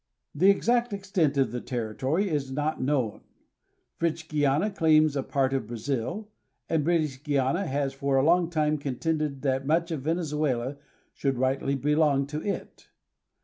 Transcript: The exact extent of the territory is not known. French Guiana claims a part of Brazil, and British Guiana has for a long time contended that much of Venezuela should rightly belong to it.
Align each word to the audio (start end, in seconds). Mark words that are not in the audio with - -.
The 0.33 0.49
exact 0.49 0.93
extent 0.93 1.37
of 1.37 1.51
the 1.51 1.61
territory 1.61 2.27
is 2.27 2.51
not 2.51 2.81
known. 2.81 3.21
French 3.99 4.27
Guiana 4.27 4.71
claims 4.71 5.15
a 5.15 5.21
part 5.21 5.53
of 5.53 5.67
Brazil, 5.67 6.27
and 6.67 6.83
British 6.83 7.21
Guiana 7.21 7.67
has 7.67 7.93
for 7.93 8.15
a 8.17 8.23
long 8.25 8.49
time 8.49 8.79
contended 8.79 9.43
that 9.43 9.67
much 9.67 9.91
of 9.91 10.01
Venezuela 10.01 10.77
should 11.13 11.37
rightly 11.37 11.75
belong 11.75 12.25
to 12.25 12.41
it. 12.41 12.89